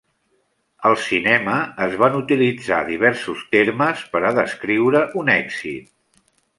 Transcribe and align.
Al 0.89 0.95
cinema, 1.07 1.57
es 1.87 1.93
van 2.05 2.17
utilitzar 2.21 2.81
diversos 2.89 3.47
termes 3.59 4.05
per 4.17 4.27
a 4.27 4.35
descriure 4.43 5.07
un 5.25 5.35
èxit. 5.41 5.99